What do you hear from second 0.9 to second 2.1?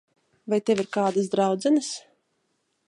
kādas draudzenes?